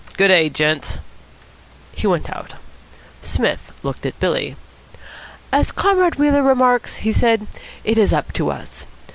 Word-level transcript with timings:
Good 0.17 0.29
day, 0.29 0.49
gents." 0.49 0.97
He 1.91 2.07
went 2.07 2.27
out. 2.27 2.55
Psmith 3.21 3.71
looked 3.83 4.03
at 4.03 4.19
Billy. 4.19 4.55
"As 5.53 5.71
Comrade 5.71 6.15
Wheeler 6.15 6.41
remarks," 6.41 6.95
he 7.05 7.11
said, 7.11 7.45
"it 7.83 7.99
is 7.99 8.11
up 8.11 8.33
to 8.33 8.49
us. 8.49 8.87